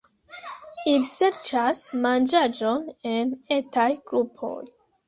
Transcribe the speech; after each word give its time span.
Ili 0.91 1.09
serĉas 1.09 1.83
manĝaĵon 2.07 2.91
en 3.15 3.39
etaj 3.61 3.89
grupoj. 4.11 4.57